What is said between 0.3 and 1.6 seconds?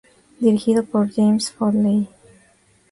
Dirigido por James